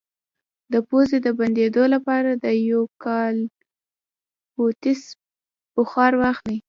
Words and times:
د 0.73 0.75
پوزې 0.87 1.17
د 1.25 1.27
بندیدو 1.39 1.83
لپاره 1.93 2.29
د 2.43 2.45
یوکالیپټوس 2.71 5.01
بخار 5.75 6.11
واخلئ 6.21 6.57